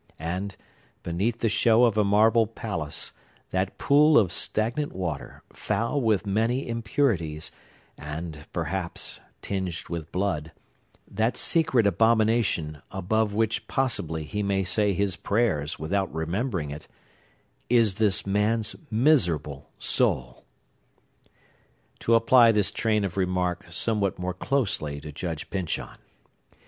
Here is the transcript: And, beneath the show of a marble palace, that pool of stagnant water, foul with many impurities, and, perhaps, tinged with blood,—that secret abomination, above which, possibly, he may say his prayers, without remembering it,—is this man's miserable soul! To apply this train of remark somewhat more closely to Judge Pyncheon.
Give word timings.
And, 0.17 0.57
beneath 1.03 1.41
the 1.41 1.47
show 1.47 1.83
of 1.85 1.95
a 1.95 2.03
marble 2.03 2.47
palace, 2.47 3.13
that 3.51 3.77
pool 3.77 4.17
of 4.17 4.31
stagnant 4.31 4.93
water, 4.93 5.43
foul 5.53 6.01
with 6.01 6.25
many 6.25 6.67
impurities, 6.67 7.51
and, 7.99 8.47
perhaps, 8.51 9.19
tinged 9.43 9.89
with 9.89 10.11
blood,—that 10.11 11.37
secret 11.37 11.85
abomination, 11.85 12.81
above 12.89 13.35
which, 13.35 13.67
possibly, 13.67 14.23
he 14.23 14.41
may 14.41 14.63
say 14.63 14.93
his 14.93 15.15
prayers, 15.17 15.77
without 15.77 16.11
remembering 16.11 16.71
it,—is 16.71 17.93
this 17.93 18.25
man's 18.25 18.75
miserable 18.89 19.69
soul! 19.77 20.45
To 21.99 22.15
apply 22.15 22.51
this 22.51 22.71
train 22.71 23.05
of 23.05 23.17
remark 23.17 23.67
somewhat 23.71 24.17
more 24.17 24.33
closely 24.33 24.99
to 24.99 25.11
Judge 25.11 25.47
Pyncheon. 25.51 25.99